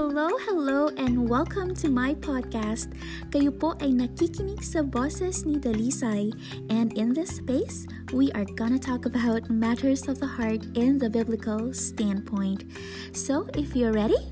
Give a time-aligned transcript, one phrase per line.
[0.00, 2.88] Hello, hello, and welcome to my podcast.
[3.28, 6.32] Kayo po ay nakikinig sa boses ni Dalisay,
[6.72, 11.12] and in this space, we are gonna talk about matters of the heart in the
[11.12, 12.64] biblical standpoint.
[13.12, 14.24] So, if you're ready,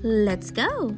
[0.00, 0.96] let's go!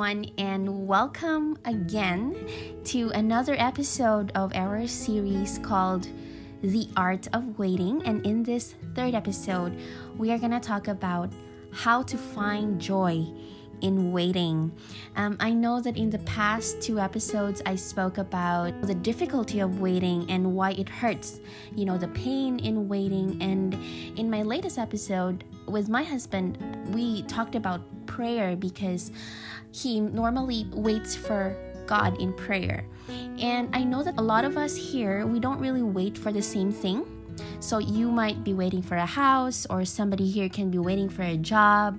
[0.00, 2.34] Everyone, and welcome again
[2.84, 6.08] to another episode of our series called
[6.62, 8.02] The Art of Waiting.
[8.06, 9.78] And in this third episode,
[10.16, 11.30] we are going to talk about
[11.74, 13.26] how to find joy
[13.82, 14.72] in waiting.
[15.16, 19.80] Um, I know that in the past two episodes, I spoke about the difficulty of
[19.80, 21.40] waiting and why it hurts,
[21.76, 23.36] you know, the pain in waiting.
[23.42, 23.74] And
[24.18, 26.56] in my latest episode with my husband,
[26.94, 27.82] we talked about
[28.20, 29.12] prayer because
[29.72, 31.56] he normally waits for
[31.86, 32.84] God in prayer.
[33.40, 36.42] And I know that a lot of us here, we don't really wait for the
[36.42, 37.08] same thing.
[37.60, 41.22] So you might be waiting for a house, or somebody here can be waiting for
[41.22, 41.98] a job,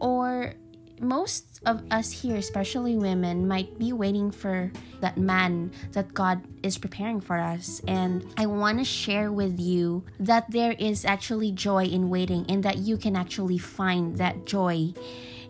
[0.00, 0.54] or
[0.98, 6.76] most of us here, especially women, might be waiting for that man that God is
[6.76, 7.80] preparing for us.
[7.86, 12.64] And I want to share with you that there is actually joy in waiting and
[12.64, 14.94] that you can actually find that joy.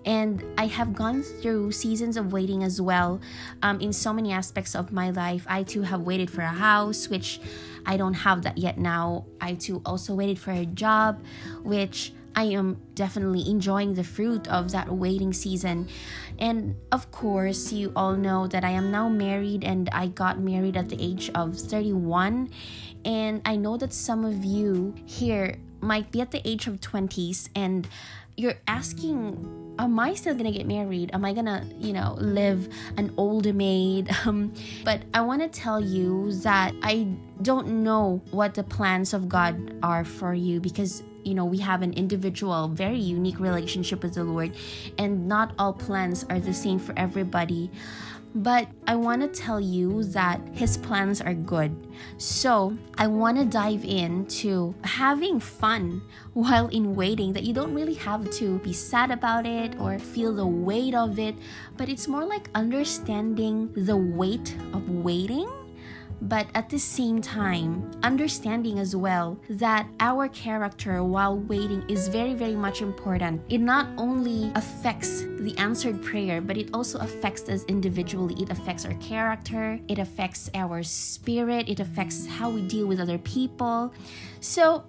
[0.07, 3.21] And I have gone through seasons of waiting as well
[3.63, 5.45] um, in so many aspects of my life.
[5.49, 7.41] I too have waited for a house, which
[7.85, 9.27] I don't have that yet now.
[9.41, 11.23] I too also waited for a job,
[11.65, 15.89] which I am definitely enjoying the fruit of that waiting season.
[16.39, 20.77] And of course, you all know that I am now married and I got married
[20.77, 22.51] at the age of 31.
[23.07, 27.49] And I know that some of you here might be at the age of 20s
[27.55, 27.89] and
[28.37, 31.11] you're asking am I still gonna get married?
[31.13, 34.11] Am I gonna, you know, live an old maid?
[34.27, 34.53] Um,
[34.83, 37.07] but I want to tell you that I
[37.43, 41.83] don't know what the plans of God are for you because you know we have
[41.83, 44.53] an individual very unique relationship with the lord
[44.99, 47.71] and not all plans are the same for everybody
[48.37, 51.75] but I want to tell you that his plans are good.
[52.19, 56.03] So I want to dive into having fun
[56.35, 60.35] while in waiting, that you don't really have to be sad about it or feel
[60.35, 61.35] the weight of it,
[61.79, 65.49] but it's more like understanding the weight of waiting
[66.23, 72.35] but at the same time, understanding as well that our character while waiting is very,
[72.35, 73.43] very much important.
[73.49, 78.35] It not only affects the answered prayer, but it also affects us individually.
[78.43, 83.19] It affects our character, it affects our spirit, it affects how we deal with other
[83.19, 83.93] people.
[84.41, 84.85] So,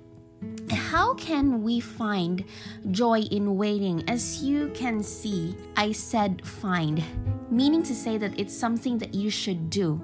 [0.69, 2.44] how can we find
[2.91, 4.07] joy in waiting?
[4.07, 7.03] As you can see, I said find,
[7.49, 9.99] meaning to say that it's something that you should do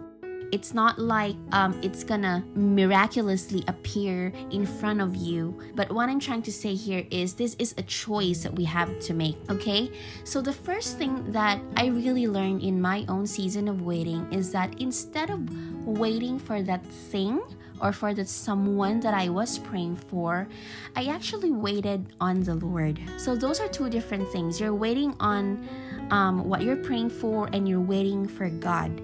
[0.54, 5.60] it's not like um, it's gonna miraculously appear in front of you.
[5.74, 9.00] But what I'm trying to say here is this is a choice that we have
[9.00, 9.90] to make, okay?
[10.24, 14.52] So the first thing that I really learned in my own season of waiting is
[14.52, 15.42] that instead of
[15.88, 17.42] waiting for that thing,
[17.82, 20.48] or for that someone that I was praying for,
[20.96, 23.02] I actually waited on the Lord.
[23.18, 24.62] So those are two different things.
[24.62, 25.68] You're waiting on
[26.12, 29.02] um, what you're praying for, and you're waiting for God.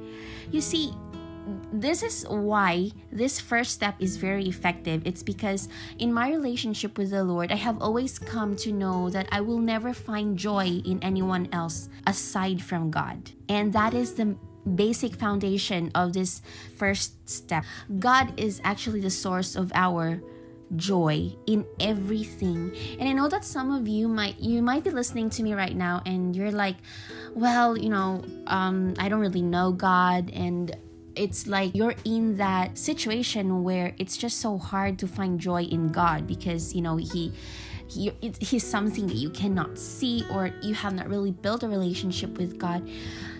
[0.51, 0.93] You see,
[1.73, 5.01] this is why this first step is very effective.
[5.05, 9.27] It's because in my relationship with the Lord, I have always come to know that
[9.31, 13.31] I will never find joy in anyone else aside from God.
[13.47, 14.35] And that is the
[14.75, 16.41] basic foundation of this
[16.77, 17.63] first step.
[17.97, 20.21] God is actually the source of our
[20.75, 25.27] joy in everything and i know that some of you might you might be listening
[25.27, 26.75] to me right now and you're like
[27.33, 30.77] well you know um, i don't really know god and
[31.19, 35.89] it's like you're in that situation where it's just so hard to find joy in
[35.89, 37.33] God because you know he
[37.89, 42.37] he he's something that you cannot see or you have not really built a relationship
[42.37, 42.89] with God.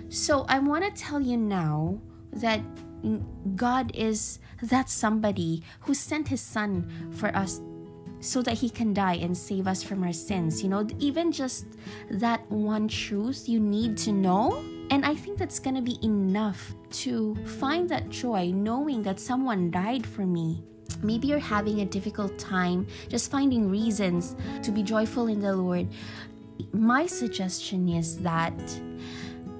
[0.09, 2.02] So I want to tell you now
[2.34, 2.59] that
[3.55, 7.61] God is that somebody who sent his son for us
[8.20, 10.61] so that he can die and save us from our sins.
[10.61, 11.66] You know, even just
[12.11, 17.36] that one truth you need to know and I think that's gonna be enough to
[17.46, 20.64] find that joy knowing that someone died for me.
[21.03, 25.88] Maybe you're having a difficult time just finding reasons to be joyful in the Lord.
[26.74, 28.53] My suggestion is that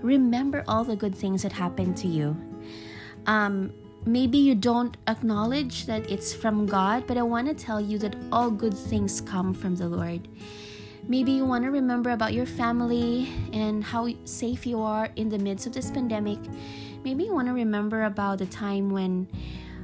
[0.02, 2.36] remember all the good things that happened to you.
[3.26, 3.72] Um,
[4.06, 8.16] maybe you don't acknowledge that it's from God, but I want to tell you that
[8.32, 10.28] all good things come from the Lord
[11.10, 15.40] Maybe you want to remember about your family and how safe you are in the
[15.40, 16.38] midst of this pandemic.
[17.04, 19.28] Maybe you want to remember about the time when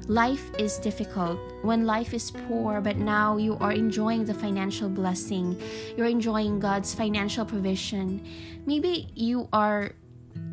[0.08, 5.60] life is difficult, when life is poor, but now you are enjoying the financial blessing.
[5.98, 8.24] You're enjoying God's financial provision.
[8.68, 9.94] Maybe you are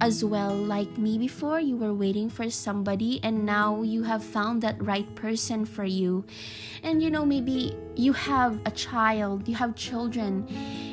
[0.03, 0.53] as well.
[0.53, 5.07] Like me before you were waiting for somebody and now you have found that right
[5.15, 6.25] person for you.
[6.83, 10.49] And you know maybe you have a child you have children.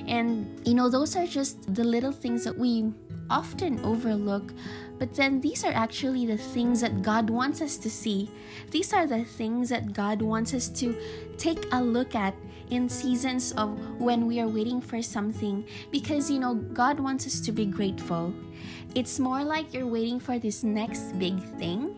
[0.07, 2.93] And you know those are just the little things that we
[3.31, 4.53] often overlook
[4.99, 8.29] but then these are actually the things that God wants us to see.
[8.69, 10.95] These are the things that God wants us to
[11.37, 12.35] take a look at
[12.69, 17.39] in seasons of when we are waiting for something because you know God wants us
[17.41, 18.33] to be grateful.
[18.93, 21.95] It's more like you're waiting for this next big thing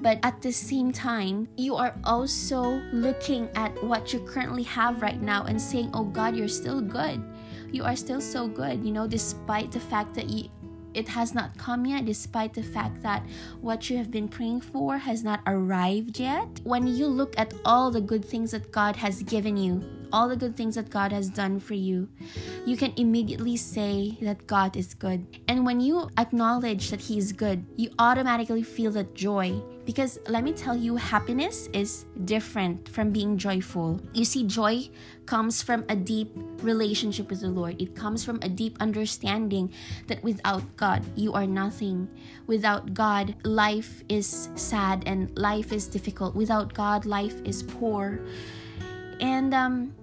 [0.00, 5.20] but at the same time, you are also looking at what you currently have right
[5.20, 7.22] now and saying, Oh God, you're still good.
[7.70, 10.48] You are still so good, you know, despite the fact that you,
[10.94, 13.24] it has not come yet, despite the fact that
[13.60, 16.48] what you have been praying for has not arrived yet.
[16.64, 20.36] When you look at all the good things that God has given you, all the
[20.36, 22.08] good things that God has done for you,
[22.66, 25.26] you can immediately say that God is good.
[25.48, 29.60] And when you acknowledge that He is good, you automatically feel that joy.
[29.84, 34.00] Because let me tell you, happiness is different from being joyful.
[34.12, 34.88] You see, joy
[35.26, 36.30] comes from a deep
[36.62, 39.72] relationship with the Lord, it comes from a deep understanding
[40.08, 42.08] that without God, you are nothing.
[42.46, 46.34] Without God, life is sad and life is difficult.
[46.34, 48.20] Without God, life is poor.
[49.20, 49.94] And um,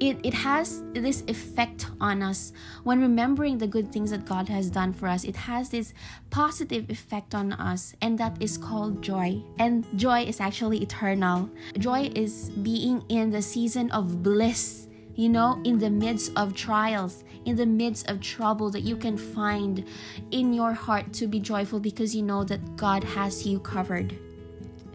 [0.00, 2.52] it, it has this effect on us
[2.84, 5.24] when remembering the good things that God has done for us.
[5.24, 5.92] It has this
[6.30, 9.42] positive effect on us, and that is called joy.
[9.58, 11.50] And joy is actually eternal.
[11.78, 17.22] Joy is being in the season of bliss, you know, in the midst of trials,
[17.44, 19.84] in the midst of trouble, that you can find
[20.30, 24.16] in your heart to be joyful because you know that God has you covered.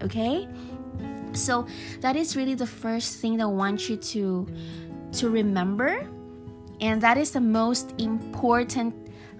[0.01, 0.48] Okay?
[1.34, 1.68] So
[2.00, 4.48] that is really the first thing that I want you to
[5.15, 6.07] to remember,
[6.81, 8.94] and that is the most important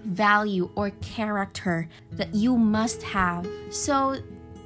[0.04, 3.46] value or character that you must have.
[3.70, 4.16] So,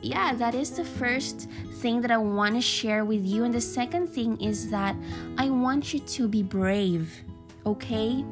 [0.02, 1.48] yeah, that is the first
[1.80, 3.44] thing that I want to share with you.
[3.44, 4.94] And the second thing is that
[5.38, 7.24] I want you to be brave,
[7.66, 8.24] okay?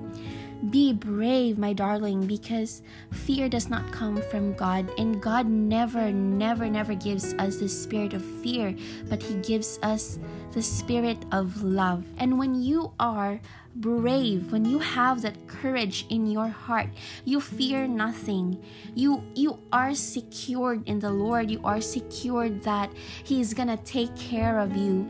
[0.70, 2.82] Be brave, my darling, because
[3.12, 4.90] fear does not come from God.
[4.98, 8.74] And God never, never, never gives us the spirit of fear,
[9.08, 10.18] but He gives us
[10.52, 12.04] the spirit of love.
[12.18, 13.40] And when you are
[13.80, 16.88] brave, when you have that courage in your heart,
[17.24, 18.62] you fear nothing.
[18.94, 21.50] You you are secured in the Lord.
[21.50, 22.92] You are secured that
[23.24, 25.06] He is gonna take care of you.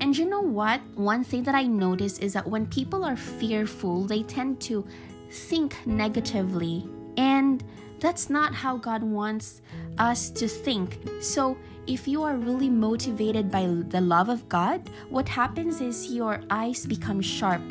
[0.00, 0.80] And you know what?
[0.94, 4.86] One thing that I notice is that when people are fearful, they tend to
[5.30, 6.84] think negatively.
[7.16, 7.64] And
[8.00, 9.60] that's not how God wants
[9.98, 10.98] us to think.
[11.20, 11.56] So
[11.86, 16.86] if you are really motivated by the love of God, what happens is your eyes
[16.86, 17.62] become sharp.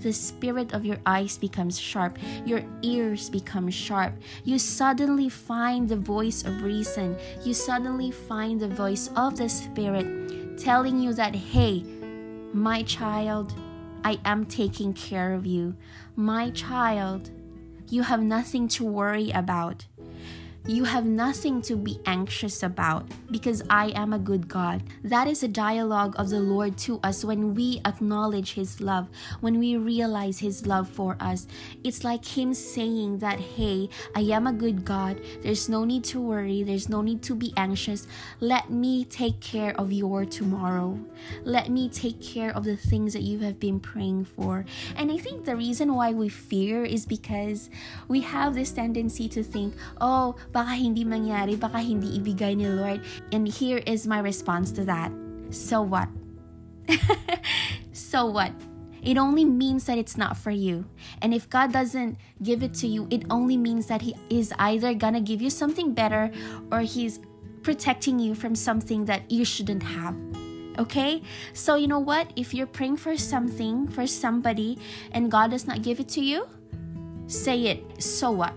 [0.00, 2.18] The spirit of your eyes becomes sharp.
[2.44, 4.14] Your ears become sharp.
[4.44, 7.16] You suddenly find the voice of reason.
[7.44, 11.84] You suddenly find the voice of the Spirit telling you that, hey,
[12.52, 13.54] my child,
[14.04, 15.74] I am taking care of you.
[16.14, 17.30] My child,
[17.88, 19.86] you have nothing to worry about.
[20.66, 24.82] You have nothing to be anxious about because I am a good God.
[25.02, 29.58] That is a dialogue of the Lord to us when we acknowledge His love, when
[29.58, 31.46] we realize His love for us.
[31.84, 35.20] It's like Him saying that, hey, I am a good God.
[35.42, 38.06] There's no need to worry, there's no need to be anxious.
[38.40, 40.98] Let me take care of your tomorrow.
[41.44, 44.64] Let me take care of the things that you have been praying for.
[44.96, 47.68] And I think the reason why we fear is because
[48.08, 53.02] we have this tendency to think, oh, baka hindi mangyari, baka hindi ibigay ni Lord.
[53.34, 55.10] And here is my response to that.
[55.50, 56.06] So what?
[57.92, 58.54] so what?
[59.02, 60.86] It only means that it's not for you.
[61.20, 64.94] And if God doesn't give it to you, it only means that He is either
[64.94, 66.30] gonna give you something better
[66.70, 67.18] or He's
[67.60, 70.14] protecting you from something that you shouldn't have.
[70.78, 71.20] Okay?
[71.52, 72.32] So, you know what?
[72.36, 74.78] If you're praying for something, for somebody,
[75.12, 76.48] and God does not give it to you,
[77.26, 78.02] say it.
[78.02, 78.54] So what?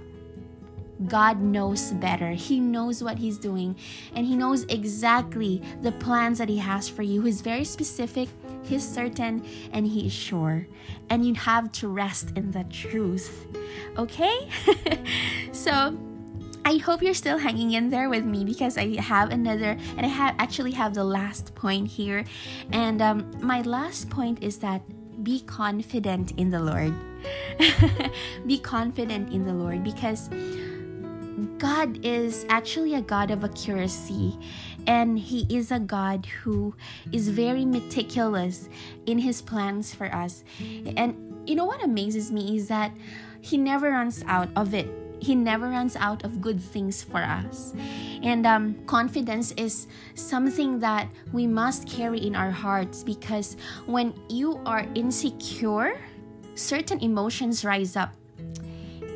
[1.05, 2.31] God knows better.
[2.31, 3.75] He knows what He's doing,
[4.15, 7.21] and He knows exactly the plans that He has for you.
[7.21, 8.29] He's very specific,
[8.63, 10.67] He's certain, and He is sure.
[11.09, 13.45] And you have to rest in the truth.
[13.97, 14.49] Okay?
[15.51, 15.97] so,
[16.65, 20.09] I hope you're still hanging in there with me because I have another, and I
[20.09, 22.25] have actually have the last point here.
[22.71, 24.81] And um, my last point is that
[25.23, 26.93] be confident in the Lord
[28.47, 30.29] be confident in the Lord because
[31.57, 34.37] God is actually a God of accuracy
[34.87, 36.73] and He is a God who
[37.11, 38.69] is very meticulous
[39.05, 40.43] in His plans for us.
[40.95, 41.15] And
[41.45, 42.91] you know what amazes me is that
[43.41, 44.89] He never runs out of it.
[45.19, 47.73] He never runs out of good things for us.
[48.23, 54.59] And um, confidence is something that we must carry in our hearts because when you
[54.65, 55.99] are insecure,
[56.55, 58.16] certain emotions rise up.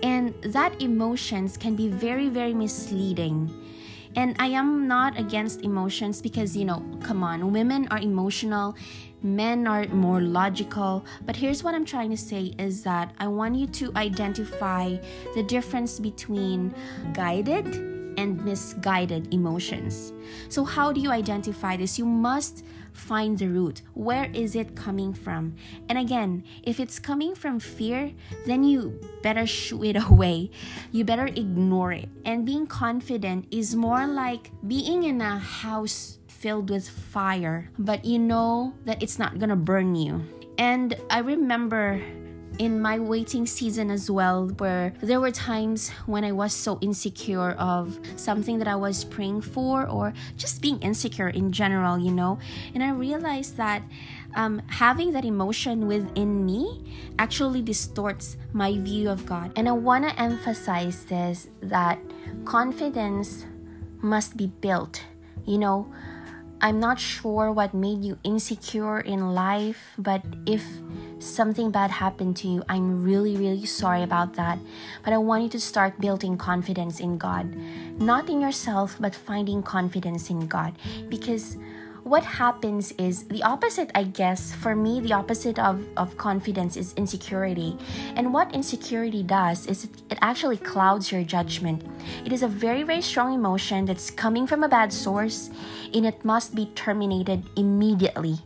[0.03, 3.49] And that emotions can be very, very misleading.
[4.15, 8.75] And I am not against emotions because, you know, come on, women are emotional,
[9.23, 11.05] men are more logical.
[11.25, 14.97] But here's what I'm trying to say is that I want you to identify
[15.35, 16.73] the difference between
[17.13, 20.13] guided and misguided emotions.
[20.49, 21.97] So, how do you identify this?
[21.97, 22.63] You must
[22.93, 23.81] find the root.
[23.93, 25.55] Where is it coming from?
[25.89, 28.13] And again, if it's coming from fear,
[28.45, 30.51] then you better shoo it away.
[30.91, 32.09] You better ignore it.
[32.25, 38.17] And being confident is more like being in a house filled with fire, but you
[38.17, 40.25] know that it's not gonna burn you.
[40.57, 42.01] And I remember
[42.59, 47.51] in my waiting season as well, where there were times when I was so insecure
[47.51, 52.39] of something that I was praying for, or just being insecure in general, you know.
[52.73, 53.83] And I realized that
[54.35, 56.83] um, having that emotion within me
[57.19, 59.51] actually distorts my view of God.
[59.55, 61.99] And I want to emphasize this that
[62.45, 63.45] confidence
[64.01, 65.03] must be built.
[65.45, 65.93] You know,
[66.61, 70.63] I'm not sure what made you insecure in life, but if
[71.21, 74.59] something bad happened to you, I'm really, really sorry about that.
[75.03, 77.55] But I want you to start building confidence in God.
[77.99, 80.73] Not in yourself, but finding confidence in God.
[81.09, 81.57] Because
[82.03, 86.93] what happens is the opposite, I guess, for me, the opposite of, of confidence is
[86.93, 87.77] insecurity.
[88.15, 91.85] And what insecurity does is it, it actually clouds your judgment.
[92.25, 95.51] It is a very, very strong emotion that's coming from a bad source,
[95.93, 98.39] and it must be terminated immediately.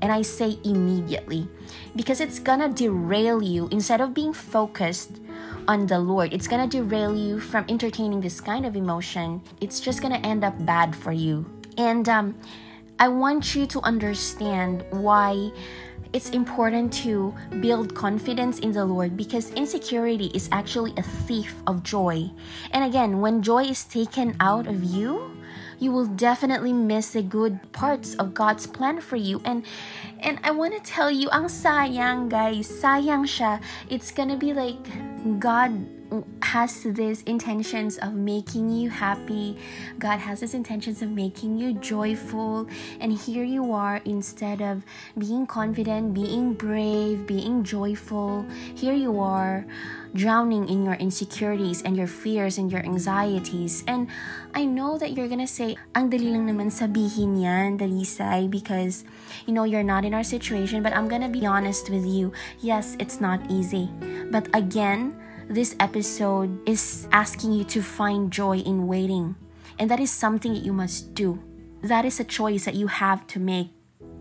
[0.00, 1.48] And I say immediately
[1.96, 5.20] because it's gonna derail you instead of being focused
[5.66, 6.32] on the Lord.
[6.32, 9.42] It's gonna derail you from entertaining this kind of emotion.
[9.60, 11.44] It's just gonna end up bad for you.
[11.76, 12.34] And um,
[12.98, 15.52] I want you to understand why
[16.12, 21.82] it's important to build confidence in the Lord because insecurity is actually a thief of
[21.82, 22.30] joy.
[22.72, 25.36] And again, when joy is taken out of you,
[25.78, 29.40] you will definitely miss the good parts of God's plan for you.
[29.44, 29.64] And
[30.20, 33.62] and I want to tell you, ang sayang guys, sayang siya.
[33.88, 34.82] It's gonna be like
[35.38, 35.97] God
[36.42, 39.56] has this intentions of making you happy.
[39.98, 42.66] God has this intentions of making you joyful.
[43.00, 44.84] And here you are, instead of
[45.16, 49.66] being confident, being brave, being joyful, here you are
[50.14, 53.84] drowning in your insecurities and your fears and your anxieties.
[53.86, 54.08] And
[54.54, 59.04] I know that you're gonna say, ang dali lang naman sabihin yan, Dalisay, because
[59.44, 60.82] you know you're not in our situation.
[60.82, 62.32] But I'm gonna be honest with you.
[62.60, 63.92] Yes, it's not easy.
[64.32, 65.12] But again,
[65.48, 69.34] this episode is asking you to find joy in waiting.
[69.78, 71.42] And that is something that you must do.
[71.82, 73.70] That is a choice that you have to make.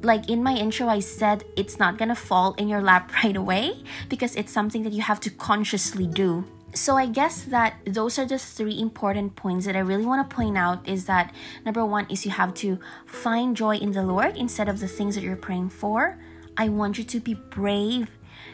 [0.04, 3.84] Like in my intro, I said it's not gonna fall in your lap right away
[4.08, 6.46] because it's something that you have to consciously do.
[6.74, 10.36] So I guess that those are the three important points that I really want to
[10.36, 11.34] point out is that
[11.66, 15.16] number one is you have to find joy in the Lord instead of the things
[15.16, 16.20] that you're praying for.
[16.56, 18.08] I want you to be brave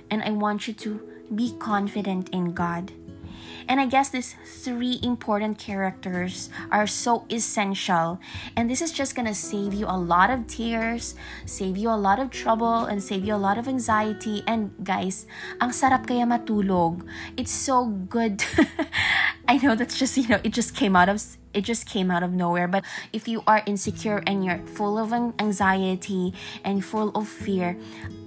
[0.09, 1.01] and I want you to
[1.33, 2.91] be confident in God.
[3.67, 8.19] And I guess these three important characters are so essential.
[8.55, 12.19] And this is just gonna save you a lot of tears, save you a lot
[12.19, 14.43] of trouble, and save you a lot of anxiety.
[14.47, 15.25] And guys,
[15.61, 17.05] ang sarap kaya matulog.
[17.37, 18.43] It's so good.
[19.47, 21.19] I know that's just, you know, it just came out of
[21.53, 22.67] it just came out of nowhere.
[22.67, 22.83] But
[23.13, 26.33] if you are insecure and you're full of anxiety
[26.63, 27.77] and full of fear,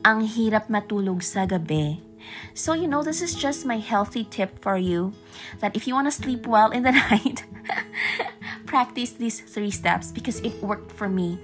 [0.06, 1.98] ang hirap matulog sa gabi.
[2.54, 5.12] So, you know, this is just my healthy tip for you
[5.60, 7.44] that if you want to sleep well in the night,
[8.66, 11.38] practice these three steps because it worked for me.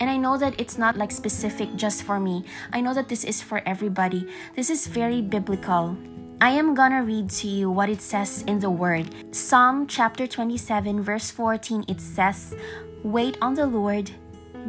[0.00, 2.44] And I know that it's not like specific just for me.
[2.72, 4.28] I know that this is for everybody.
[4.54, 5.96] This is very biblical.
[6.40, 9.34] I am gonna read to you what it says in the word.
[9.34, 12.54] Psalm chapter 27, verse 14, it says,
[13.02, 14.10] Wait on the Lord,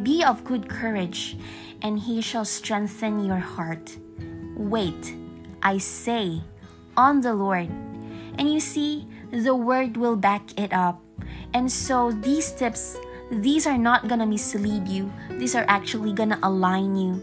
[0.02, 1.36] be of good courage,
[1.82, 3.98] and he shall strengthen your heart.
[4.56, 5.14] Wait
[5.62, 6.42] I say,
[6.96, 7.70] on the Lord.
[8.38, 11.02] And you see, the word will back it up.
[11.54, 12.98] And so these tips,
[13.32, 15.12] these are not gonna mislead you.
[15.38, 17.22] These are actually gonna align you.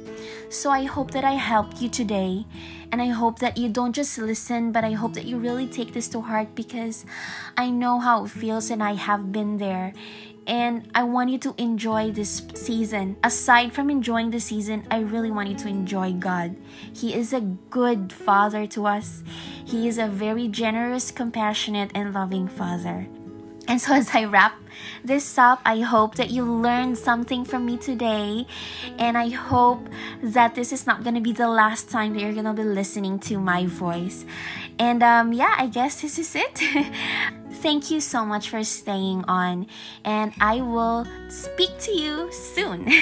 [0.50, 2.46] So I hope that I helped you today
[2.94, 5.92] And I hope that you don't just listen, but I hope that you really take
[5.92, 7.04] this to heart because
[7.58, 9.92] I know how it feels and I have been there.
[10.46, 13.16] And I want you to enjoy this season.
[13.24, 16.56] Aside from enjoying the season, I really want you to enjoy God.
[16.92, 19.22] He is a good father to us,
[19.64, 23.06] He is a very generous, compassionate, and loving father.
[23.66, 24.60] And so, as I wrap
[25.02, 28.46] this up, I hope that you learned something from me today.
[28.98, 29.88] And I hope
[30.22, 32.64] that this is not going to be the last time that you're going to be
[32.64, 34.26] listening to my voice.
[34.78, 36.60] And um, yeah, I guess this is it.
[37.64, 39.72] Thank you so much for staying on,
[40.04, 42.84] and I will speak to you soon.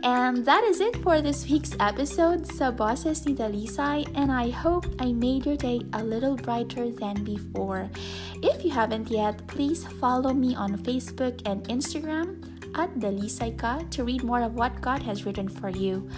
[0.00, 4.88] And that is it for this week's episode sa Boses ni Dalisay and I hope
[5.00, 7.92] I made your day a little brighter than before.
[8.40, 12.47] If you haven't yet, please follow me on Facebook and Instagram
[12.78, 16.08] at Dalisayka to read more of what God has written for you.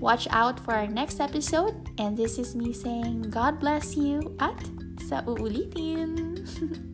[0.00, 4.58] Watch out for our next episode and this is me saying God bless you at
[5.06, 6.42] sa uulitin.